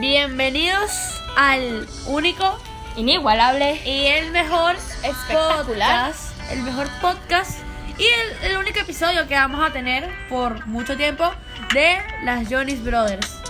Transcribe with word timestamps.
Bienvenidos 0.00 0.90
al 1.36 1.86
único 2.06 2.58
Inigualable. 2.96 3.80
y 3.84 4.06
el 4.06 4.30
mejor 4.32 4.76
Espectacular. 5.02 6.10
podcast, 6.10 6.50
el 6.50 6.62
mejor 6.62 6.88
podcast 7.00 7.58
y 7.98 8.04
el, 8.04 8.50
el 8.50 8.56
único 8.56 8.80
episodio 8.80 9.26
que 9.28 9.34
vamos 9.34 9.64
a 9.64 9.72
tener 9.72 10.10
por 10.28 10.66
mucho 10.66 10.96
tiempo 10.96 11.30
de 11.72 11.98
las 12.24 12.48
Jonas 12.48 12.82
Brothers. 12.82 13.40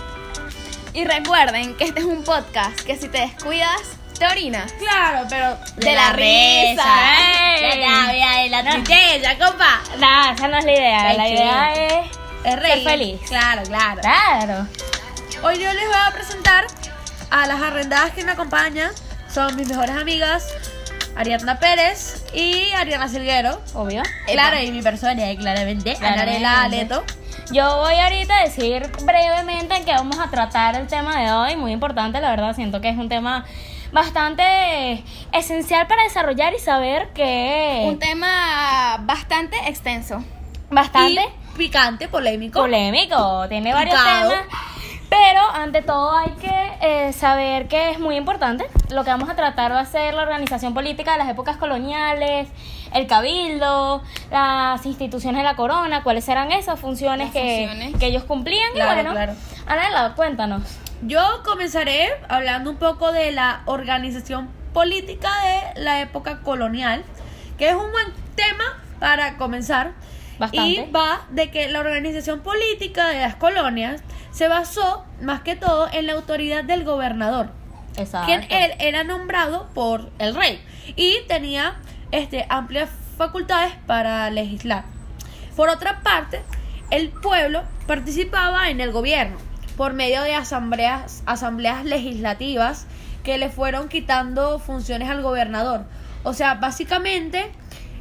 Y 0.93 1.03
recuerden 1.03 1.75
que 1.75 1.85
este 1.85 1.99
es 2.01 2.05
un 2.05 2.23
podcast 2.23 2.79
que 2.81 2.95
si 2.95 3.09
te 3.09 3.19
descuidas, 3.19 3.81
te 4.17 4.25
orinas. 4.27 4.71
Claro, 4.73 5.27
pero 5.29 5.57
De 5.77 5.93
la 5.93 6.13
risa. 6.13 6.85
Ya, 7.59 7.75
ya, 7.75 8.13
ya, 8.13 8.41
de 8.43 8.49
la 8.49 8.63
tristeza, 8.63 9.37
compa. 9.37 9.81
Nah, 9.99 10.33
esa 10.33 10.47
no 10.47 10.57
es 10.57 10.65
la 10.65 10.71
idea. 10.71 11.09
Ay, 11.09 11.17
la 11.17 11.27
idea 11.29 11.73
es 11.73 12.05
Es 12.45 12.59
reír. 12.59 12.83
feliz. 12.83 13.21
Claro, 13.27 13.63
claro. 13.63 14.01
Claro. 14.01 14.67
Hoy 15.43 15.59
yo 15.59 15.71
les 15.73 15.85
voy 15.85 15.95
a 16.07 16.11
presentar 16.11 16.65
a 17.29 17.47
las 17.47 17.61
arrendadas 17.61 18.11
que 18.11 18.23
me 18.23 18.31
acompañan. 18.31 18.91
Son 19.29 19.55
mis 19.55 19.67
mejores 19.67 19.95
amigas, 19.95 20.47
Ariadna 21.15 21.59
Pérez 21.59 22.25
y 22.33 22.71
Ariana 22.73 23.07
Silguero. 23.07 23.61
Obvio. 23.73 24.01
Claro, 24.31 24.59
y 24.59 24.71
mi 24.71 24.81
persona, 24.81 25.29
eh, 25.29 25.37
claramente, 25.37 25.97
Anarela. 26.01 26.63
Aleto. 26.63 27.03
Yo 27.51 27.77
voy 27.77 27.93
ahorita 27.95 28.39
a 28.39 28.43
decir 28.43 28.89
brevemente 29.03 29.83
que 29.85 29.91
vamos 29.91 30.17
a 30.19 30.29
tratar 30.31 30.75
el 30.75 30.87
tema 30.87 31.19
de 31.21 31.31
hoy, 31.31 31.55
muy 31.55 31.71
importante, 31.73 32.19
la 32.19 32.31
verdad, 32.31 32.55
siento 32.55 32.81
que 32.81 32.89
es 32.89 32.97
un 32.97 33.07
tema 33.07 33.45
bastante 33.91 35.03
esencial 35.31 35.85
para 35.85 36.03
desarrollar 36.03 36.53
y 36.55 36.59
saber 36.59 37.09
que 37.13 37.83
Un 37.85 37.99
tema 37.99 38.97
bastante 39.01 39.55
extenso. 39.67 40.23
bastante 40.71 41.21
Y 41.53 41.57
picante, 41.57 42.07
polémico. 42.07 42.61
polémico, 42.61 43.47
tiene 43.47 43.73
varios 43.73 43.95
Picado. 43.95 44.29
temas. 44.31 44.45
Pero 45.17 45.49
ante 45.49 45.81
todo 45.81 46.13
hay 46.13 46.31
que 46.31 46.71
eh, 46.81 47.13
saber 47.13 47.69
que 47.69 47.91
es 47.91 47.99
muy 47.99 48.17
importante. 48.17 48.65
Lo 48.89 49.05
que 49.05 49.11
vamos 49.11 49.29
a 49.29 49.35
tratar 49.35 49.71
va 49.71 49.79
a 49.79 49.85
ser 49.85 50.13
la 50.13 50.23
organización 50.23 50.73
política 50.73 51.13
de 51.13 51.19
las 51.19 51.29
épocas 51.29 51.55
coloniales, 51.55 52.49
el 52.93 53.07
cabildo, 53.07 54.03
las 54.29 54.85
instituciones 54.85 55.39
de 55.39 55.45
la 55.45 55.55
corona, 55.55 56.03
cuáles 56.03 56.27
eran 56.27 56.51
esas 56.51 56.79
funciones, 56.79 57.31
que, 57.31 57.67
funciones. 57.69 57.97
que 57.97 58.07
ellos 58.07 58.25
cumplían. 58.25 58.73
Claro, 58.73 58.91
y 58.91 58.95
bueno, 58.95 59.11
claro. 59.11 59.33
Anela, 59.67 60.13
cuéntanos. 60.17 60.63
Yo 61.01 61.21
comenzaré 61.45 62.09
hablando 62.27 62.69
un 62.69 62.77
poco 62.77 63.13
de 63.13 63.31
la 63.31 63.61
organización 63.67 64.49
política 64.73 65.29
de 65.45 65.81
la 65.81 66.01
época 66.01 66.41
colonial, 66.41 67.05
que 67.57 67.69
es 67.69 67.75
un 67.75 67.89
buen 67.89 68.07
tema 68.35 68.83
para 68.99 69.37
comenzar. 69.37 69.93
Bastante. 70.37 70.67
Y 70.67 70.91
va 70.91 71.21
de 71.29 71.49
que 71.49 71.69
la 71.69 71.79
organización 71.79 72.41
política 72.41 73.07
de 73.07 73.21
las 73.21 73.35
colonias 73.35 74.03
se 74.35 74.49
basó 74.49 75.05
más 75.21 75.41
que 75.41 75.55
todo 75.55 75.87
en 75.93 76.07
la 76.07 76.13
autoridad 76.13 76.65
del 76.65 76.83
gobernador, 76.83 77.51
Exacto. 77.95 78.27
quien 78.27 78.43
él 78.51 78.73
era 78.79 79.05
nombrado 79.05 79.69
por 79.73 80.11
el 80.19 80.35
rey 80.35 80.61
y 80.97 81.19
tenía 81.29 81.77
este, 82.11 82.45
amplias 82.49 82.89
facultades 83.17 83.73
para 83.87 84.29
legislar. 84.29 84.83
Por 85.55 85.69
otra 85.69 86.01
parte, 86.03 86.41
el 86.91 87.11
pueblo 87.11 87.63
participaba 87.87 88.69
en 88.69 88.81
el 88.81 88.91
gobierno 88.91 89.37
por 89.77 89.93
medio 89.93 90.21
de 90.21 90.35
asambleas, 90.35 91.23
asambleas 91.25 91.85
legislativas 91.85 92.87
que 93.23 93.37
le 93.37 93.49
fueron 93.49 93.87
quitando 93.87 94.59
funciones 94.59 95.09
al 95.09 95.21
gobernador. 95.21 95.85
O 96.23 96.33
sea, 96.33 96.55
básicamente, 96.55 97.53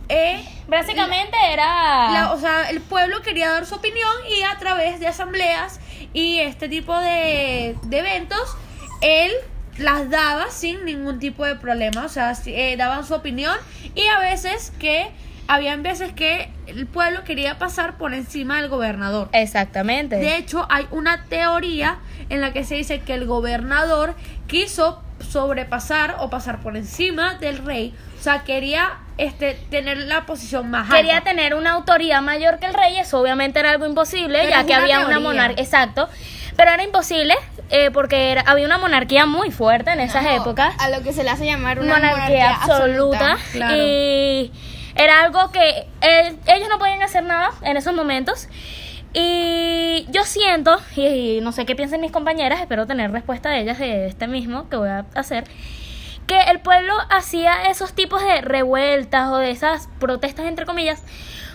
eh, 0.08 0.42
Básicamente 0.69 1.36
era... 1.52 2.10
la- 2.10 2.33
o 2.33 2.38
sea, 2.38 2.70
el 2.70 2.80
pueblo 2.80 3.22
quería 3.22 3.50
dar 3.50 3.66
su 3.66 3.74
opinión 3.74 4.12
y 4.38 4.42
a 4.42 4.56
través 4.58 5.00
de 5.00 5.06
asambleas 5.06 5.80
y 6.12 6.41
este 6.41 6.69
tipo 6.69 6.98
de, 6.98 7.77
de 7.84 7.98
eventos, 7.98 8.56
él 9.00 9.33
las 9.78 10.08
daba 10.11 10.50
sin 10.50 10.84
ningún 10.84 11.19
tipo 11.19 11.44
de 11.44 11.56
problema. 11.56 12.05
O 12.05 12.08
sea, 12.08 12.33
eh, 12.46 12.77
daban 12.77 13.05
su 13.05 13.14
opinión 13.14 13.56
y 13.94 14.06
a 14.06 14.19
veces 14.20 14.73
que, 14.78 15.11
habían 15.48 15.83
veces 15.83 16.12
que 16.12 16.51
el 16.67 16.86
pueblo 16.86 17.24
quería 17.24 17.58
pasar 17.58 17.98
por 17.98 18.14
encima 18.14 18.61
del 18.61 18.70
gobernador. 18.70 19.28
Exactamente. 19.33 20.17
De 20.17 20.36
hecho, 20.36 20.67
hay 20.70 20.86
una 20.90 21.24
teoría 21.24 21.98
en 22.30 22.40
la 22.40 22.52
que 22.52 22.64
se 22.64 22.77
dice 22.77 23.01
que 23.01 23.14
el 23.14 23.27
gobernador 23.27 24.14
quiso 24.46 25.02
sobrepasar 25.34 26.17
o 26.20 26.30
pasar 26.30 26.61
por 26.61 26.77
encima 26.77 27.34
del 27.34 27.58
rey. 27.58 27.92
O 28.18 28.22
sea, 28.22 28.45
quería 28.45 28.92
este, 29.18 29.55
tener 29.68 29.98
la 29.98 30.27
posición 30.27 30.70
más 30.70 30.84
alta. 30.84 30.96
Quería 30.96 31.20
tener 31.22 31.55
una 31.55 31.72
autoridad 31.72 32.22
mayor 32.22 32.58
que 32.61 32.67
el 32.67 32.74
rey, 32.74 32.96
eso 32.98 33.20
obviamente 33.20 33.58
era 33.58 33.72
algo 33.72 33.84
imposible, 33.84 34.39
Pero 34.39 34.50
ya 34.50 34.64
que 34.64 34.72
una 34.74 34.83
había 34.83 35.00
una 35.06 35.18
monarquía, 35.20 35.62
exacto, 35.62 36.08
pero 36.56 36.70
era 36.70 36.83
imposible 36.84 37.34
eh, 37.70 37.90
porque 37.92 38.30
era- 38.30 38.42
había 38.46 38.64
una 38.64 38.78
monarquía 38.78 39.27
muy 39.27 39.50
fuerte 39.50 39.90
en 39.90 40.00
esas 40.00 40.22
No, 40.22 40.30
épocas, 40.30 40.74
A 40.78 40.89
lo 40.90 41.02
que 41.02 41.12
se 41.12 41.24
le 41.24 41.30
hace 41.30 41.46
llamar 41.46 41.80
una 41.80 41.95
monarquía, 41.98 42.51
absoluta, 42.55 43.36
claro. 43.52 43.74
y 43.77 44.52
era 44.95 45.22
algo 45.24 45.51
que 45.51 45.89
él- 46.01 46.39
ellos 46.46 46.68
no 46.68 46.78
podían 46.78 47.02
hacer 47.02 47.24
nada 47.24 47.51
en 47.62 47.77
esos 47.77 47.92
momentos. 47.92 48.48
Y 49.14 50.07
yo 50.11 50.25
siento, 50.25 50.77
y, 50.97 51.39
no 51.41 51.52
sé 51.52 51.64
qué 51.67 51.77
piensan 51.77 52.01
mis 52.01 52.11
compañeras, 52.11 52.61
espero 52.61 52.86
tener 52.86 53.13
respuesta 53.13 53.48
de 53.48 53.61
ellas 53.61 53.79
de 53.79 54.07
este 54.08 54.27
mismo 54.27 54.69
que 54.69 54.77
voy 54.77 54.89
a 54.89 55.07
hacer, 55.14 55.45
que 56.27 56.39
el 56.51 56.58
pueblo 56.58 56.92
hacía 57.11 57.70
esos 57.70 57.92
tipos 57.92 58.20
de 58.25 58.41
revueltas 58.41 59.29
o 59.29 59.36
de 59.39 59.51
esas 59.52 59.89
protestas 60.01 60.47
entre 60.47 60.67
comillas 60.67 61.02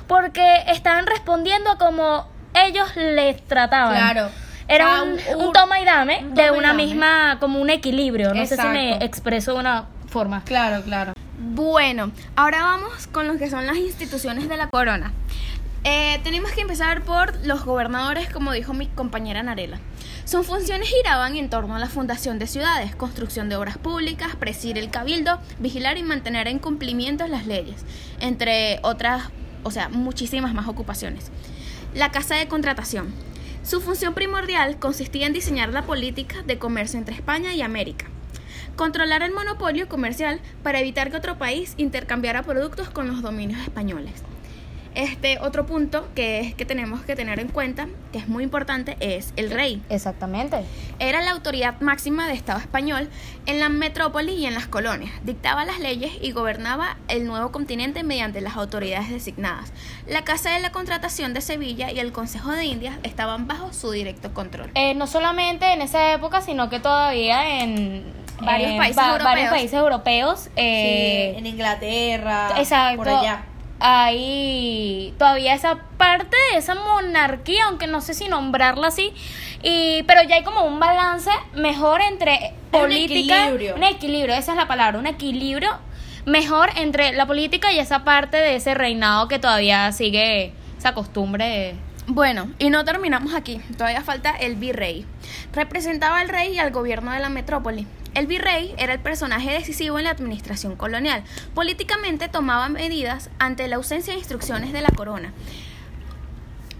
porque 0.08 0.64
estaban 0.68 1.06
respondiendo 1.06 1.70
a 1.72 1.78
como 1.78 2.28
ellos 2.56 2.88
les 2.96 3.46
trataban. 3.46 3.94
Claro. 3.96 4.30
Era 4.68 4.86
O 4.86 4.90
sea, 4.90 5.03
un, 5.03 5.40
un- 5.41 5.47
un 5.47 5.53
toma 5.53 5.80
y 5.81 5.86
dame 5.86 6.20
un 6.22 6.36
de 6.36 6.46
toma 6.47 6.58
una 6.59 6.68
dame. 6.70 6.86
misma, 6.86 7.38
como 7.40 7.59
un 7.59 7.70
equilibrio. 7.70 8.34
No 8.34 8.46
sé 8.46 8.56
si 8.56 8.68
me 8.68 9.03
expreso 9.03 9.53
de 9.53 9.59
una 9.59 9.86
forma. 10.08 10.44
Claro, 10.46 10.81
claro. 10.84 11.14
Bueno, 11.40 12.12
ahora 12.36 12.62
vamos 12.64 13.08
con 13.08 13.28
lo 13.28 13.38
que 13.38 13.50
son 13.50 13.66
las 13.66 13.78
instituciones 13.78 14.47
de 14.50 14.58
la 14.58 14.68
corona. 14.70 15.12
Eh, 15.85 16.19
tenemos 16.23 16.51
que 16.51 16.62
empezar 16.62 17.03
por 17.03 17.45
los 17.45 17.63
gobernadores, 17.63 18.29
como 18.29 18.51
dijo 18.51 18.73
mi 18.73 18.88
compañera 18.88 19.44
Narela. 19.44 19.79
Sus 20.25 20.45
funciones 20.45 20.90
giraban 20.90 21.38
en 21.38 21.50
torno 21.50 21.75
a 21.75 21.79
la 21.79 21.88
fundación 21.88 22.38
de 22.38 22.47
ciudades, 22.47 22.95
construcción 22.95 23.47
de 23.47 23.56
obras 23.56 23.78
públicas, 23.78 24.35
presidir 24.35 24.78
el 24.78 24.91
cabildo, 24.91 25.40
vigilar 25.59 25.97
y 25.97 26.03
mantener 26.03 26.47
en 26.47 26.59
cumplimiento 26.59 27.25
las 27.28 27.47
leyes, 27.47 27.85
entre 28.19 28.79
otras, 28.84 29.29
o 29.63 29.72
sea, 29.72 29.88
muchísimas 29.90 30.53
más 30.53 30.67
ocupaciones. 30.67 31.31
La 31.94 32.11
Casa 32.11 32.35
de 32.35 32.47
Contratación. 32.47 33.13
Su 33.63 33.81
función 33.81 34.13
primordial 34.13 34.78
consistía 34.79 35.28
en 35.28 35.34
diseñar 35.34 35.69
la 35.69 35.84
política 35.84 36.44
de 36.44 36.59
comercio 36.59 37.00
entre 37.00 37.16
España 37.16 37.53
y 37.53 37.61
América. 37.61 38.06
Controlar 38.75 39.23
el 39.23 39.34
monopolio 39.34 39.88
comercial 39.88 40.41
para 40.61 40.79
evitar 40.79 41.09
que 41.09 41.17
otro 41.17 41.38
país 41.38 41.73
intercambiara 41.78 42.44
productos 42.44 42.90
con 42.90 43.07
los 43.07 43.22
dominios 43.22 43.61
españoles. 43.61 44.23
Este 44.99 45.39
otro 45.39 45.65
punto 45.65 46.09
que 46.13 46.41
es 46.41 46.53
que 46.55 46.65
tenemos 46.65 47.01
que 47.03 47.15
tener 47.15 47.39
en 47.39 47.47
cuenta, 47.47 47.87
que 48.11 48.17
es 48.17 48.27
muy 48.27 48.43
importante, 48.43 48.97
es 48.99 49.33
el 49.37 49.49
rey. 49.49 49.81
Exactamente. 49.89 50.65
Era 50.99 51.21
la 51.21 51.31
autoridad 51.31 51.79
máxima 51.79 52.27
de 52.27 52.33
Estado 52.33 52.59
español 52.59 53.09
en 53.45 53.61
la 53.61 53.69
metrópoli 53.69 54.33
y 54.33 54.45
en 54.45 54.53
las 54.53 54.67
colonias. 54.67 55.11
Dictaba 55.23 55.63
las 55.63 55.79
leyes 55.79 56.11
y 56.21 56.31
gobernaba 56.33 56.97
el 57.07 57.25
nuevo 57.25 57.49
continente 57.53 58.03
mediante 58.03 58.41
las 58.41 58.57
autoridades 58.57 59.09
designadas. 59.09 59.71
La 60.05 60.23
Casa 60.25 60.51
de 60.51 60.59
la 60.59 60.71
Contratación 60.73 61.33
de 61.33 61.39
Sevilla 61.39 61.91
y 61.91 61.99
el 61.99 62.11
Consejo 62.11 62.51
de 62.51 62.66
Indias 62.66 62.97
estaban 63.03 63.47
bajo 63.47 63.71
su 63.71 63.91
directo 63.91 64.33
control. 64.33 64.69
Eh, 64.75 64.95
no 64.95 65.07
solamente 65.07 65.71
en 65.71 65.81
esa 65.81 66.11
época, 66.11 66.41
sino 66.41 66.69
que 66.69 66.81
todavía 66.81 67.61
en 67.61 68.03
Varios 68.41 68.71
países 68.77 68.95
varios 68.95 69.19
europeos. 69.21 69.49
países 69.49 69.73
europeos. 69.73 70.49
eh, 70.55 71.33
en 71.37 71.45
Inglaterra, 71.45 72.51
Exacto. 72.57 72.97
por 72.97 73.09
allá. 73.09 73.43
Hay 73.79 75.13
todavía 75.17 75.53
esa 75.53 75.78
parte 75.97 76.35
de 76.51 76.57
esa 76.59 76.75
monarquía, 76.75 77.66
aunque 77.66 77.88
no 77.88 78.01
sé 78.01 78.13
si 78.13 78.28
nombrarla 78.28 78.88
así, 78.88 79.13
y, 79.63 80.03
pero 80.03 80.22
ya 80.23 80.35
hay 80.35 80.44
como 80.44 80.62
un 80.63 80.79
balance 80.79 81.29
mejor 81.53 82.02
entre 82.02 82.53
un 82.72 82.81
política, 82.81 83.43
equilibrio. 83.46 83.76
un 83.76 83.84
equilibrio, 83.84 84.35
esa 84.35 84.52
es 84.52 84.58
la 84.58 84.67
palabra, 84.67 84.99
un 84.99 85.08
equilibrio 85.08 85.70
mejor 86.26 86.70
entre 86.76 87.14
la 87.14 87.26
política 87.26 87.72
y 87.72 87.79
esa 87.79 88.03
parte 88.03 88.37
de 88.37 88.55
ese 88.55 88.73
reinado 88.73 89.28
que 89.28 89.40
todavía 89.40 89.91
sigue 89.91 90.53
esa 90.78 90.93
costumbre 90.93 91.46
de- 91.46 91.76
Bueno, 92.08 92.52
y 92.59 92.70
no 92.70 92.84
terminamos 92.85 93.34
aquí, 93.34 93.59
todavía 93.78 94.02
falta 94.02 94.31
el 94.31 94.55
virrey. 94.55 95.05
Representaba 95.53 96.20
al 96.20 96.29
rey 96.29 96.53
y 96.55 96.59
al 96.59 96.72
gobierno 96.72 97.11
de 97.11 97.20
la 97.20 97.29
metrópoli. 97.29 97.87
El 98.16 98.28
virrey 98.28 98.73
era 98.78 98.94
el 98.94 99.00
personaje 99.00 99.52
decisivo 99.52 99.97
en 100.00 100.06
la 100.06 100.11
administración 100.11 100.76
colonial. 100.76 101.23
Políticamente 101.53 102.28
tomaba 102.28 102.70
medidas 102.70 103.29
ante 103.40 103.67
la 103.67 103.78
ausencia 103.78 104.14
de 104.14 104.20
instrucciones 104.20 104.73
de 104.73 104.82
la 104.82 104.90
corona 104.90 105.34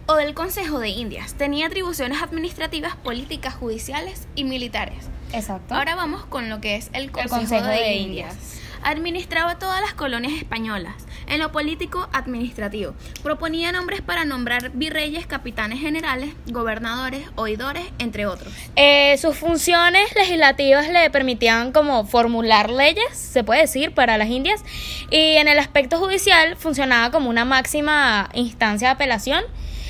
o 0.08 0.16
del 0.16 0.34
Consejo 0.34 0.80
de 0.80 0.90
Indias. 0.90 1.36
Tenía 1.36 1.68
atribuciones 1.68 2.22
administrativas, 2.22 2.96
políticas, 2.96 3.54
judiciales 3.54 4.28
y 4.36 4.44
militares. 4.44 5.08
Exacto. 5.34 5.76
Ahora 5.76 5.94
vamos 5.96 6.26
con 6.26 6.50
lo 6.50 6.60
que 6.62 6.76
es 6.76 6.90
el 6.94 7.12
Consejo, 7.12 7.36
Consejo 7.36 7.66
de, 7.66 7.75
de 7.75 7.94
Indias. 7.94 8.34
Indias. 8.34 8.60
Administraba 8.84 9.60
todas 9.60 9.81
las 9.81 9.94
colonias 9.94 10.34
españolas. 10.34 10.94
En 11.28 11.40
lo 11.40 11.52
político 11.52 12.10
administrativo, 12.12 12.96
proponía 13.22 13.72
nombres 13.72 14.02
para 14.02 14.26
nombrar 14.26 14.72
virreyes, 14.72 15.28
capitanes 15.28 15.80
generales, 15.80 16.31
gobernadores, 16.48 17.28
oidores, 17.36 17.84
entre 18.00 18.26
otros. 18.26 18.52
Eh, 18.76 19.16
sus 19.20 19.38
funciones 19.38 20.16
legislativas 20.16 20.90
le 20.90 21.10
permitían 21.12 21.72
como 21.72 22.06
formular 22.06 22.72
leyes, 22.72 23.06
se 23.12 23.44
puede 23.44 23.62
decir, 23.62 23.94
para 23.94 24.18
las 24.18 24.30
Indias, 24.30 24.64
y 25.12 25.36
en 25.36 25.48
el 25.48 25.60
aspecto 25.60 26.00
judicial 26.00 26.56
funcionaba 26.56 27.12
como 27.12 27.30
una 27.30 27.46
máxima 27.46 28.30
instancia 28.34 28.88
de 28.88 28.94
apelación 28.94 29.44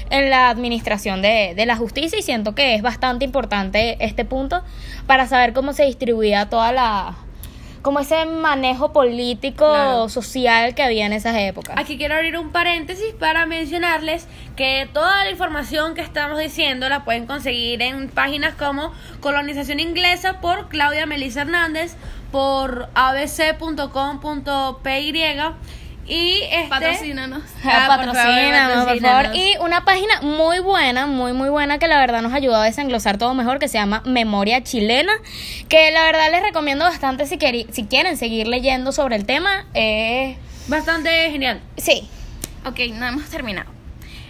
en 0.09 0.29
la 0.29 0.49
administración 0.49 1.21
de, 1.21 1.53
de 1.55 1.65
la 1.65 1.77
justicia 1.77 2.19
y 2.19 2.21
siento 2.21 2.55
que 2.55 2.75
es 2.75 2.81
bastante 2.81 3.23
importante 3.23 3.97
este 4.03 4.25
punto 4.25 4.63
para 5.07 5.27
saber 5.27 5.53
cómo 5.53 5.71
se 5.71 5.85
distribuía 5.85 6.49
toda 6.49 6.71
la 6.71 7.15
como 7.81 7.99
ese 7.99 8.25
manejo 8.25 8.91
político 8.93 9.67
Claro. 9.69 10.09
social 10.09 10.75
que 10.75 10.83
había 10.83 11.05
en 11.05 11.13
esas 11.13 11.35
épocas. 11.37 11.75
Aquí 11.77 11.97
quiero 11.97 12.15
abrir 12.15 12.37
un 12.37 12.51
paréntesis 12.51 13.13
para 13.19 13.45
mencionarles 13.45 14.27
que 14.55 14.89
toda 14.93 15.23
la 15.23 15.31
información 15.31 15.95
que 15.95 16.01
estamos 16.01 16.39
diciendo 16.39 16.89
la 16.89 17.03
pueden 17.05 17.25
conseguir 17.25 17.81
en 17.81 18.09
páginas 18.09 18.55
como 18.55 18.91
Colonización 19.21 19.79
Inglesa 19.79 20.41
por 20.41 20.69
Claudia 20.69 21.05
Melissa 21.05 21.41
Hernández, 21.41 21.95
por 22.31 22.89
abc.com.py 22.95 23.87
y 26.09 26.41
este 26.51 26.67
Patrocínanos. 26.69 27.43
Ah, 27.43 27.61
por 27.61 27.71
favor, 27.71 28.05
patrocínanos, 28.15 28.75
por 28.77 28.85
patrocínanos. 28.85 29.23
favor. 29.27 29.35
Y 29.37 29.53
una 29.61 29.85
página 29.85 30.21
muy 30.21 30.59
buena, 30.59 31.05
muy, 31.07 31.33
muy 31.33 31.49
buena, 31.49 31.77
que 31.79 31.87
la 31.87 31.99
verdad 31.99 32.21
nos 32.21 32.33
ayudó 32.33 32.55
a 32.57 32.63
desenglosar 32.65 33.17
todo 33.17 33.33
mejor, 33.35 33.59
que 33.59 33.67
se 33.67 33.77
llama 33.77 34.01
Memoria 34.05 34.63
Chilena, 34.63 35.13
que 35.69 35.91
la 35.91 36.03
verdad 36.03 36.31
les 36.31 36.41
recomiendo 36.41 36.83
bastante 36.83 37.25
si, 37.27 37.37
si 37.71 37.83
quieren 37.85 38.17
seguir 38.17 38.47
leyendo 38.47 38.91
sobre 38.91 39.15
el 39.15 39.25
tema. 39.25 39.65
Eh, 39.73 40.37
bastante 40.67 41.29
genial. 41.31 41.61
sí, 41.77 42.09
Ok, 42.65 42.79
no 42.93 43.07
hemos 43.07 43.29
terminado. 43.29 43.71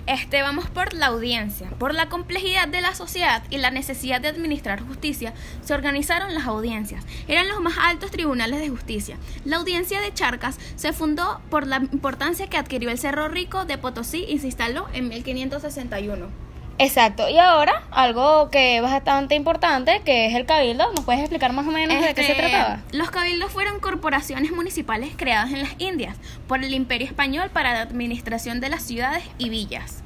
Este, 0.09 0.41
vamos 0.41 0.67
por 0.67 0.95
la 0.95 1.05
audiencia. 1.05 1.69
Por 1.77 1.93
la 1.93 2.09
complejidad 2.09 2.67
de 2.67 2.81
la 2.81 2.95
sociedad 2.95 3.43
y 3.51 3.59
la 3.59 3.69
necesidad 3.69 4.19
de 4.19 4.29
administrar 4.29 4.81
justicia, 4.81 5.35
se 5.61 5.75
organizaron 5.75 6.33
las 6.33 6.47
audiencias. 6.47 7.05
Eran 7.27 7.47
los 7.47 7.61
más 7.61 7.75
altos 7.79 8.09
tribunales 8.09 8.59
de 8.59 8.69
justicia. 8.69 9.17
La 9.45 9.57
audiencia 9.57 10.01
de 10.01 10.11
Charcas 10.11 10.57
se 10.75 10.93
fundó 10.93 11.41
por 11.51 11.67
la 11.67 11.75
importancia 11.77 12.47
que 12.47 12.57
adquirió 12.57 12.89
el 12.89 12.97
Cerro 12.97 13.27
Rico 13.27 13.65
de 13.65 13.77
Potosí 13.77 14.25
y 14.27 14.39
se 14.39 14.47
instaló 14.47 14.87
en 14.93 15.09
1561. 15.09 16.48
Exacto. 16.79 17.29
Y 17.29 17.37
ahora, 17.37 17.83
algo 17.91 18.49
que 18.49 18.77
es 18.77 18.81
bastante 18.81 19.35
importante, 19.35 20.01
que 20.03 20.27
es 20.27 20.35
el 20.35 20.45
cabildo. 20.45 20.91
¿Nos 20.93 21.05
puedes 21.05 21.21
explicar 21.21 21.53
más 21.53 21.67
o 21.67 21.71
menos 21.71 22.01
de 22.01 22.13
qué 22.13 22.23
se 22.23 22.31
Este, 22.31 22.43
trataba? 22.43 22.81
Los 22.91 23.11
cabildos 23.11 23.51
fueron 23.51 23.79
corporaciones 23.79 24.51
municipales 24.51 25.11
creadas 25.15 25.51
en 25.51 25.61
las 25.61 25.75
Indias 25.77 26.17
por 26.47 26.63
el 26.63 26.73
Imperio 26.73 27.07
Español 27.07 27.49
para 27.51 27.73
la 27.73 27.81
administración 27.81 28.59
de 28.59 28.69
las 28.69 28.83
ciudades 28.83 29.23
y 29.37 29.49
villas. 29.49 30.03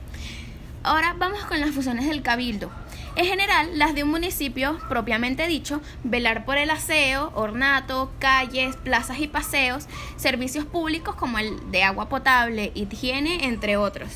Ahora 0.83 1.15
vamos 1.17 1.45
con 1.45 1.61
las 1.61 1.71
funciones 1.71 2.07
del 2.07 2.21
cabildo. 2.21 2.69
En 3.15 3.25
general, 3.25 3.69
las 3.77 3.93
de 3.93 4.03
un 4.03 4.09
municipio 4.09 4.79
propiamente 4.89 5.47
dicho, 5.47 5.81
velar 6.03 6.45
por 6.45 6.57
el 6.57 6.71
aseo, 6.71 7.31
ornato, 7.35 8.11
calles, 8.17 8.75
plazas 8.75 9.19
y 9.19 9.27
paseos, 9.27 9.85
servicios 10.17 10.65
públicos 10.65 11.15
como 11.15 11.37
el 11.37 11.71
de 11.71 11.83
agua 11.83 12.09
potable, 12.09 12.71
higiene, 12.73 13.45
entre 13.45 13.77
otros. 13.77 14.09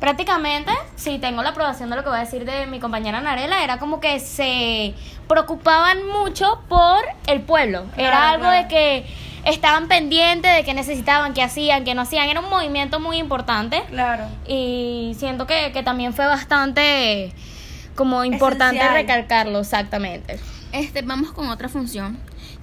Prácticamente, 0.00 0.72
si 0.94 1.18
tengo 1.18 1.42
la 1.42 1.50
aprobación 1.50 1.88
de 1.88 1.96
lo 1.96 2.04
que 2.04 2.10
va 2.10 2.18
a 2.18 2.20
decir 2.20 2.44
de 2.44 2.66
mi 2.66 2.80
compañera 2.80 3.20
Narela, 3.20 3.64
era 3.64 3.78
como 3.78 3.98
que 3.98 4.20
se 4.20 4.94
preocupaban 5.26 6.06
mucho 6.06 6.60
por 6.68 6.98
el 7.26 7.40
pueblo. 7.40 7.86
era 7.96 8.30
algo 8.30 8.44
claro. 8.44 8.62
de 8.62 8.68
que 8.68 9.06
estaban 9.46 9.88
pendientes 9.88 10.54
de 10.54 10.64
qué 10.64 10.74
necesitaban, 10.74 11.32
qué 11.32 11.42
hacían, 11.42 11.84
qué 11.84 11.94
no 11.94 12.02
hacían. 12.02 12.28
Era 12.28 12.40
un 12.40 12.50
movimiento 12.50 13.00
muy 13.00 13.16
importante 13.16 13.82
Claro. 13.88 14.26
y 14.46 15.14
siento 15.18 15.46
que, 15.46 15.72
que 15.72 15.82
también 15.82 16.12
fue 16.12 16.26
bastante 16.26 17.32
como 17.94 18.22
importante 18.24 18.76
Esencial. 18.76 18.94
recalcarlo 18.94 19.60
exactamente. 19.60 20.38
Este, 20.72 21.00
vamos 21.02 21.32
con 21.32 21.48
otra 21.48 21.68
función. 21.70 22.18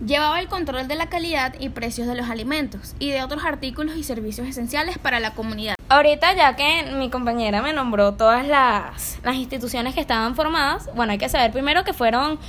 Llevaba 0.06 0.40
el 0.40 0.48
control 0.48 0.88
de 0.88 0.95
la 0.95 1.07
calidad 1.07 1.54
y 1.60 1.69
precios 1.69 2.07
de 2.07 2.16
los 2.16 2.30
alimentos 2.30 2.95
y 3.00 3.12
de 3.12 3.24
otros 3.24 3.45
artículos 3.45 3.95
y 3.95 4.04
servicios 4.04 4.48
esenciales 4.48 4.98
para 4.98 5.19
la 5.19 5.34
comunidad. 5.34 5.75
Ahorita 5.90 6.34
ya 6.34 6.56
que 6.56 6.92
mi 6.98 7.10
compañera 7.10 7.62
me 7.62 7.74
nombró 7.74 8.13
todas 8.13 8.45
las, 8.48 9.19
las 9.24 9.36
instituciones 9.36 9.94
que 9.94 10.01
estaban 10.01 10.36
formadas, 10.36 10.90
bueno, 10.95 11.12
hay 11.12 11.19
que 11.19 11.30
saber 11.30 11.51
primero 11.51 11.84
que 11.84 11.94
fueron 11.94 12.40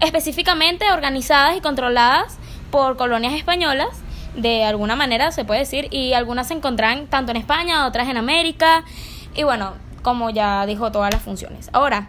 específicamente 0.00 0.90
organizadas 0.92 1.56
y 1.56 1.60
controladas 1.60 2.38
por 2.70 2.96
colonias 2.96 3.34
españolas, 3.34 3.88
de 4.36 4.64
alguna 4.64 4.96
manera 4.96 5.30
se 5.32 5.44
puede 5.44 5.60
decir, 5.60 5.88
y 5.90 6.12
algunas 6.12 6.48
se 6.48 6.54
encontraban 6.54 7.06
tanto 7.06 7.32
en 7.32 7.36
España, 7.36 7.86
otras 7.86 8.08
en 8.08 8.16
América, 8.16 8.84
y 9.34 9.42
bueno, 9.42 9.74
como 10.02 10.30
ya 10.30 10.66
dijo, 10.66 10.92
todas 10.92 11.12
las 11.12 11.22
funciones. 11.22 11.70
Ahora, 11.72 12.08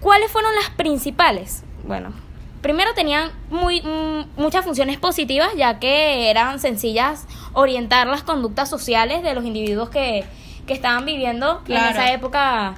¿cuáles 0.00 0.30
fueron 0.30 0.54
las 0.54 0.70
principales? 0.70 1.64
Bueno, 1.84 2.12
primero 2.62 2.92
tenían 2.94 3.30
muy, 3.50 3.80
mm, 3.82 4.40
muchas 4.40 4.64
funciones 4.64 4.98
positivas, 4.98 5.50
ya 5.56 5.78
que 5.78 6.30
eran 6.30 6.58
sencillas 6.58 7.26
orientar 7.52 8.06
las 8.06 8.22
conductas 8.22 8.68
sociales 8.68 9.22
de 9.22 9.34
los 9.34 9.44
individuos 9.44 9.88
que, 9.90 10.24
que 10.66 10.72
estaban 10.72 11.04
viviendo 11.04 11.62
Claro. 11.64 11.86
en 11.86 11.92
esa 11.92 12.12
época 12.12 12.74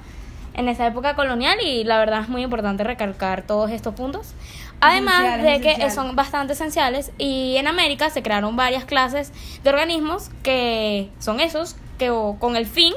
en 0.54 0.68
esa 0.68 0.88
época 0.88 1.14
colonial 1.14 1.56
y 1.62 1.84
la 1.84 1.98
verdad 2.00 2.22
es 2.22 2.28
muy 2.28 2.42
importante 2.42 2.82
recalcar 2.82 3.42
todos 3.42 3.70
estos 3.70 3.94
puntos. 3.94 4.34
Además 4.80 5.20
Esencial, 5.22 5.42
de 5.42 5.60
que 5.60 5.68
esencial. 5.70 5.90
son 5.92 6.16
bastante 6.16 6.52
esenciales 6.54 7.12
y 7.16 7.54
en 7.58 7.68
América 7.68 8.10
se 8.10 8.24
crearon 8.24 8.56
varias 8.56 8.84
clases 8.84 9.32
de 9.62 9.70
organismos 9.70 10.30
que 10.42 11.10
son 11.20 11.38
esos 11.38 11.76
que 11.96 12.10
o- 12.10 12.36
con 12.40 12.56
el 12.56 12.66
fin 12.66 12.92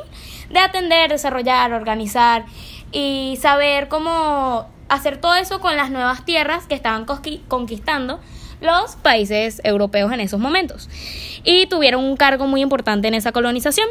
de 0.50 0.58
atender, 0.58 1.12
desarrollar, 1.12 1.72
organizar 1.74 2.46
y 2.92 3.38
saber 3.40 3.90
cómo 3.90 4.68
hacer 4.92 5.18
todo 5.18 5.36
eso 5.36 5.60
con 5.60 5.76
las 5.78 5.90
nuevas 5.90 6.26
tierras 6.26 6.68
que 6.68 6.76
estaban 6.76 7.06
conquistando 7.48 8.20
los 8.60 8.96
países 8.98 9.60
europeos 9.64 10.12
en 10.12 10.20
esos 10.20 10.40
momentos. 10.40 10.88
Y 11.44 11.66
tuvieron 11.66 12.04
un 12.04 12.16
cargo 12.16 12.46
muy 12.46 12.62
importante 12.62 13.08
en 13.08 13.16
esa 13.16 13.32
colonización. 13.32 13.88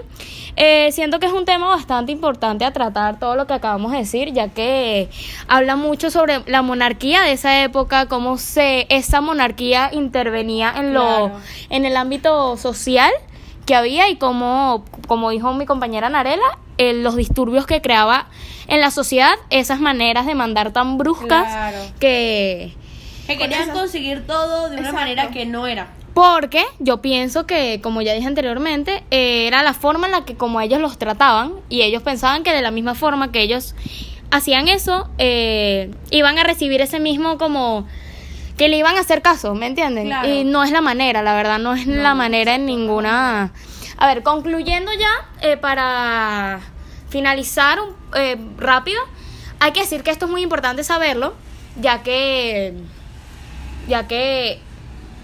Eh, 0.54 0.92
siento 0.92 1.18
que 1.18 1.26
es 1.26 1.32
un 1.32 1.44
tema 1.44 1.68
bastante 1.68 2.12
importante 2.12 2.64
a 2.64 2.72
tratar 2.72 3.18
todo 3.18 3.34
lo 3.34 3.46
que 3.48 3.54
acabamos 3.54 3.90
de 3.92 3.98
decir, 3.98 4.32
ya 4.32 4.48
que 4.48 5.08
habla 5.48 5.74
mucho 5.74 6.10
sobre 6.10 6.42
la 6.46 6.62
monarquía 6.62 7.22
de 7.22 7.32
esa 7.32 7.64
época, 7.64 8.06
cómo 8.06 8.38
se 8.38 8.86
esa 8.90 9.20
monarquía 9.20 9.90
intervenía 9.92 10.72
en 10.76 10.94
lo 10.94 11.00
Claro. 11.00 11.40
en 11.70 11.84
el 11.84 11.96
ámbito 11.96 12.56
social 12.56 13.10
que 13.66 13.74
había 13.74 14.08
y 14.08 14.16
cómo, 14.16 14.84
como 15.08 15.30
dijo 15.30 15.52
mi 15.54 15.66
compañera 15.66 16.08
Narela, 16.08 16.58
eh, 16.80 16.92
los 16.94 17.14
disturbios 17.16 17.66
que 17.66 17.80
creaba 17.82 18.26
en 18.68 18.80
la 18.80 18.90
sociedad, 18.90 19.34
esas 19.50 19.80
maneras 19.80 20.26
de 20.26 20.34
mandar 20.34 20.72
tan 20.72 20.96
bruscas 20.98 21.46
Claro. 21.46 21.78
que 22.00 22.72
Que 23.26 23.36
querían 23.36 23.70
conseguir 23.70 24.26
todo 24.26 24.68
de 24.70 24.76
una 24.76 24.88
Exacto. 24.88 24.96
manera 25.00 25.30
que 25.30 25.44
no 25.46 25.66
era. 25.66 25.88
porque 26.14 26.64
yo 26.80 27.00
pienso 27.00 27.46
que, 27.46 27.80
como 27.82 28.02
ya 28.02 28.12
dije 28.14 28.26
anteriormente, 28.26 29.04
eh, 29.10 29.46
era 29.46 29.62
la 29.62 29.72
forma 29.74 30.06
en 30.06 30.12
la 30.12 30.24
que 30.24 30.34
como 30.36 30.60
ellos 30.60 30.80
los 30.80 30.98
trataban 30.98 31.52
y 31.68 31.82
ellos 31.82 32.02
pensaban 32.02 32.42
que 32.42 32.52
de 32.52 32.62
la 32.62 32.70
misma 32.72 32.94
forma 32.94 33.30
que 33.32 33.40
ellos 33.42 33.74
hacían 34.32 34.68
eso, 34.68 35.08
eh, 35.18 35.90
iban 36.10 36.38
a 36.38 36.44
recibir 36.44 36.80
ese 36.80 36.98
mismo 37.00 37.38
como 37.38 37.86
que 38.56 38.68
le 38.68 38.76
iban 38.76 38.96
a 38.96 39.00
hacer 39.00 39.22
caso, 39.22 39.54
¿me 39.54 39.66
entienden? 39.66 40.06
Claro. 40.08 40.28
Y 40.28 40.44
no 40.44 40.62
es 40.64 40.70
la 40.70 40.80
manera, 40.80 41.22
la 41.22 41.34
verdad, 41.34 41.58
no 41.58 41.74
es 41.74 41.86
la 41.86 42.14
manera 42.14 42.54
en 42.56 42.66
ninguna... 42.66 43.52
A 43.96 44.06
ver, 44.06 44.22
concluyendo 44.22 44.90
ya, 44.94 45.12
eh, 45.48 45.56
para 45.56 46.60
finalizar 47.10 47.78
un- 47.80 47.94
eh, 48.16 48.36
rápido, 48.56 49.00
hay 49.60 49.72
que 49.72 49.80
decir 49.80 50.02
que 50.02 50.10
esto 50.10 50.24
es 50.24 50.30
muy 50.30 50.42
importante 50.42 50.82
saberlo, 50.84 51.34
ya 51.80 52.02
que 52.02 52.74
ya 53.88 54.06
que 54.08 54.60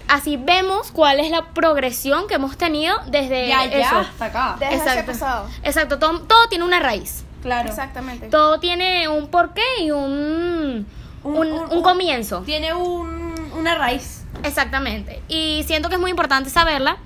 así 0.07 0.37
vemos 0.37 0.91
cuál 0.91 1.19
es 1.19 1.31
la 1.31 1.45
progresión 1.53 2.27
que 2.27 2.35
hemos 2.35 2.57
tenido 2.57 2.95
desde 3.07 3.47
Ya, 3.47 3.65
ya, 3.65 3.79
eso. 3.79 3.97
hasta 3.97 4.25
acá. 4.25 4.55
Desde 4.59 4.75
Exacto. 4.75 5.11
pasado. 5.11 5.49
Exacto, 5.63 5.99
todo, 5.99 6.19
todo 6.21 6.47
tiene 6.49 6.63
una 6.65 6.79
raíz. 6.79 7.23
Claro. 7.41 7.69
Exactamente. 7.69 8.27
Todo 8.29 8.59
tiene 8.59 9.07
un 9.07 9.27
porqué 9.27 9.61
y 9.79 9.91
un, 9.91 10.85
un, 11.23 11.35
Un- 11.37 11.51
un 11.51 11.71
un- 11.77 11.81
comienzo. 11.83 12.41
Tiene 12.41 12.73
un, 12.73 13.33
una 13.57 13.75
raíz. 13.75 14.23
Exactamente. 14.43 15.21
Y 15.27 15.63
siento 15.67 15.87
que 15.89 15.95
es 15.95 16.01
muy 16.01 16.09
importante 16.11 16.49
saberla, 16.49 16.97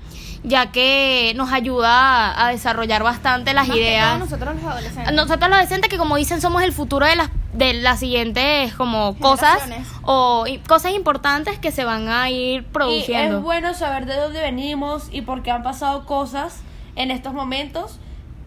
ya 0.44 0.72
que 0.72 1.32
nos 1.36 1.52
ayuda 1.52 2.44
a 2.46 2.48
desarrollar 2.50 3.02
bastante 3.02 3.54
las 3.54 3.68
Más 3.68 3.76
que 3.76 3.82
ideas. 3.82 4.18
nosotros 4.18 4.56
los 4.56 4.64
adolescentes. 4.64 5.12
Nosotros 5.14 5.40
los 5.48 5.52
adolescentes 5.58 5.88
que 5.90 5.98
como 5.98 6.16
dicen 6.16 6.40
somos 6.40 6.62
el 6.62 6.72
futuro 6.72 7.06
de 7.06 7.16
las 7.16 7.30
de 7.52 7.74
las 7.74 8.00
siguientes 8.00 8.72
como 8.74 9.14
cosas 9.18 9.62
o 10.02 10.46
y- 10.46 10.56
cosas 10.60 10.92
importantes 10.92 11.58
que 11.58 11.70
se 11.70 11.84
van 11.84 12.08
a 12.08 12.30
ir 12.30 12.60
Y 12.60 12.62
produciendo. 12.62 13.36
es 13.38 13.42
bueno 13.42 13.74
saber 13.74 14.06
de 14.06 14.16
dónde 14.16 14.40
venimos 14.40 15.08
y 15.12 15.20
por 15.20 15.42
qué 15.42 15.50
han 15.50 15.62
pasado 15.62 16.06
cosas 16.06 16.60
en 16.96 17.10
estos 17.10 17.34
momentos 17.34 17.98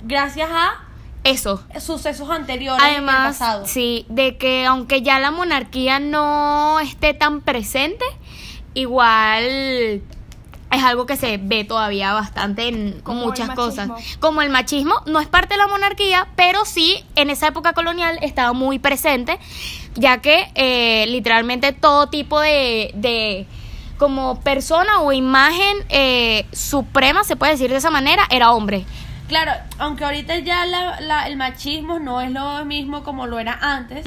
gracias 0.01 0.49
a 0.51 0.81
Eso. 1.23 1.63
sucesos 1.79 2.29
anteriores 2.31 2.81
Además, 2.83 3.37
pasado. 3.37 3.67
sí, 3.67 4.07
de 4.09 4.37
que 4.37 4.65
aunque 4.65 5.03
ya 5.03 5.19
la 5.19 5.29
monarquía 5.29 5.99
no 5.99 6.79
esté 6.79 7.13
tan 7.13 7.41
presente, 7.41 8.03
igual 8.73 10.01
es 10.71 10.83
algo 10.83 11.05
que 11.05 11.15
se 11.15 11.37
ve 11.37 11.63
todavía 11.63 12.13
bastante 12.13 12.67
en 12.67 13.01
Como 13.01 13.25
muchas 13.25 13.49
cosas. 13.51 13.89
Como 14.19 14.41
el 14.41 14.49
machismo 14.49 14.95
no 15.05 15.19
es 15.19 15.27
parte 15.27 15.53
de 15.53 15.57
la 15.57 15.67
monarquía, 15.67 16.27
pero 16.35 16.65
sí 16.65 17.03
en 17.15 17.29
esa 17.29 17.47
época 17.47 17.73
colonial 17.73 18.19
estaba 18.21 18.53
muy 18.53 18.79
presente, 18.79 19.39
ya 19.95 20.19
que 20.19 20.51
eh, 20.55 21.05
literalmente 21.07 21.71
todo 21.71 22.07
tipo 22.07 22.39
de, 22.39 22.91
de 22.95 23.45
como 23.97 24.39
persona 24.41 25.01
o 25.01 25.13
imagen 25.13 25.77
eh, 25.89 26.45
suprema, 26.51 27.23
se 27.23 27.35
puede 27.35 27.53
decir 27.53 27.69
de 27.69 27.77
esa 27.77 27.91
manera, 27.91 28.23
era 28.29 28.51
hombre. 28.51 28.85
Claro, 29.27 29.51
aunque 29.79 30.03
ahorita 30.05 30.37
ya 30.39 30.65
la- 30.65 30.99
la- 31.01 31.27
el 31.27 31.35
machismo 31.35 31.97
no 31.97 32.21
es 32.21 32.29
lo 32.31 32.63
mismo 32.65 33.03
como 33.03 33.25
lo 33.25 33.39
era 33.39 33.57
antes, 33.59 34.05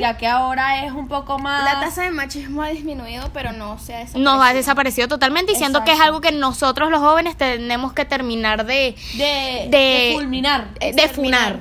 ya 0.00 0.16
que 0.16 0.28
ahora 0.28 0.84
es 0.84 0.92
un 0.92 1.08
poco 1.08 1.38
más... 1.40 1.64
La 1.64 1.80
tasa 1.80 2.04
de 2.04 2.10
machismo 2.10 2.62
ha 2.62 2.68
disminuido, 2.68 3.30
pero 3.34 3.52
no 3.52 3.78
se 3.80 3.94
ha 3.94 3.98
desaparecido. 3.98 4.32
Nos 4.36 4.46
ha 4.46 4.52
desaparecido 4.54 5.08
totalmente, 5.08 5.52
diciendo 5.52 5.82
que 5.84 5.92
es 5.92 6.00
algo 6.00 6.20
que 6.20 6.30
nosotros 6.30 6.88
los 6.90 7.00
jóvenes 7.00 7.36
tenemos 7.36 7.92
que 7.92 8.04
terminar 8.04 8.64
de, 8.64 8.94
de, 9.14 9.66
de- 9.68 9.68
de 9.70 10.10
fulminar. 10.14 10.68
de 10.78 11.08
funar. 11.08 11.58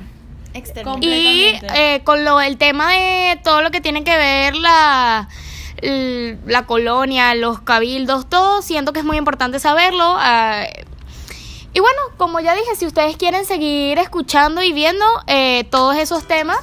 Y 1.01 1.59
eh, 1.75 2.01
con 2.03 2.23
lo 2.25 2.39
el 2.41 2.57
tema 2.57 2.91
de 2.93 3.39
todo 3.43 3.61
lo 3.63 3.71
que 3.71 3.81
tiene 3.81 4.03
que 4.03 4.15
ver 4.17 4.55
la, 4.55 5.27
la 5.81 6.65
colonia, 6.65 7.33
los 7.35 7.61
cabildos, 7.61 8.29
todo, 8.29 8.61
siento 8.61 8.93
que 8.93 8.99
es 8.99 9.05
muy 9.05 9.17
importante 9.17 9.59
saberlo. 9.59 10.15
ah, 10.17 10.63
y 11.73 11.79
bueno, 11.79 11.99
como 12.17 12.39
ya 12.39 12.55
dije, 12.55 12.75
si 12.75 12.85
ustedes 12.85 13.17
quieren 13.17 13.45
seguir 13.45 13.97
escuchando 13.99 14.61
y 14.61 14.73
viendo 14.73 15.05
eh, 15.27 15.65
todos 15.69 15.95
esos 15.97 16.27
temas 16.27 16.59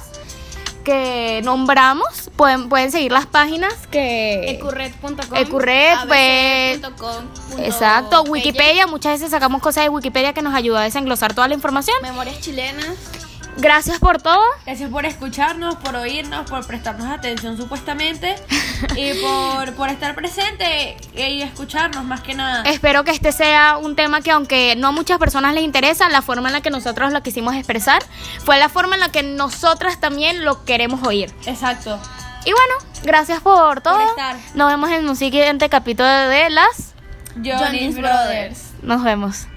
que 0.83 1.41
nombramos, 1.43 2.29
pueden, 2.37 2.69
pueden 2.69 2.91
seguir 2.91 3.11
las 3.11 3.25
páginas 3.25 3.73
que... 3.91 4.51
Ecurred.com. 4.51 5.35
Ecurred, 5.35 5.97
pues, 6.07 6.81
Exacto, 7.59 8.23
Wikipedia, 8.23 8.87
muchas 8.87 9.13
veces 9.13 9.31
sacamos 9.31 9.61
cosas 9.61 9.83
de 9.83 9.89
Wikipedia 9.89 10.31
que 10.31 10.41
nos 10.41 10.55
ayuda 10.55 10.81
a 10.81 10.83
desenglosar 10.83 11.33
toda 11.33 11.47
la 11.49 11.55
información. 11.55 11.97
Memorias 12.01 12.39
chilenas. 12.39 12.95
Gracias 13.57 13.99
por 13.99 14.21
todo. 14.21 14.41
Gracias 14.65 14.89
por 14.89 15.05
escucharnos, 15.05 15.75
por 15.75 15.95
oírnos, 15.95 16.49
por 16.49 16.65
prestarnos 16.65 17.07
atención 17.07 17.57
supuestamente 17.57 18.35
y 18.95 19.13
por, 19.21 19.73
por 19.73 19.89
estar 19.89 20.15
presente 20.15 20.97
y 21.15 21.41
escucharnos 21.41 22.03
más 22.03 22.21
que 22.21 22.33
nada. 22.33 22.63
Espero 22.63 23.03
que 23.03 23.11
este 23.11 23.31
sea 23.31 23.77
un 23.77 23.95
tema 23.95 24.21
que 24.21 24.31
aunque 24.31 24.75
no 24.75 24.87
a 24.87 24.91
muchas 24.91 25.17
personas 25.17 25.53
les 25.53 25.63
interesa, 25.63 26.09
la 26.09 26.21
forma 26.21 26.49
en 26.49 26.53
la 26.53 26.61
que 26.61 26.69
nosotros 26.69 27.11
lo 27.11 27.21
quisimos 27.23 27.55
expresar 27.55 28.03
fue 28.43 28.57
la 28.57 28.69
forma 28.69 28.95
en 28.95 29.01
la 29.01 29.09
que 29.09 29.23
nosotras 29.23 29.99
también 29.99 30.45
lo 30.45 30.65
queremos 30.65 31.05
oír. 31.05 31.33
Exacto. 31.45 31.99
Y 32.45 32.51
bueno, 32.51 32.75
gracias 33.03 33.41
por 33.41 33.81
todo. 33.81 33.99
estar. 34.09 34.37
Nos 34.53 34.69
vemos 34.69 34.89
en 34.91 35.07
un 35.07 35.15
siguiente 35.15 35.69
capítulo 35.69 36.07
de 36.07 36.49
las... 36.49 36.93
Johnny's 37.35 37.59
Johnny's 37.59 37.97
Brothers. 37.97 38.71
Nos 38.81 39.03
vemos. 39.03 39.47